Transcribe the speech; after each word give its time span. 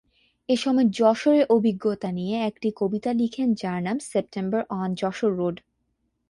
এসময় 0.49 0.87
যশোরের 0.91 1.45
অভিজ্ঞতা 1.49 2.09
নিয়ে 2.11 2.37
একটি 2.49 2.67
কবিতা 2.75 3.11
লিখেন 3.13 3.47
যার 3.53 3.79
নাম 3.83 3.97
সেপ্টেম্বর 4.09 4.61
অন 4.73 4.89
যশোর 5.01 5.31
রোড। 5.37 5.55